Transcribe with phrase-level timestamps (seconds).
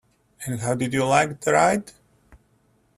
[0.47, 1.91] And how did you like the ride?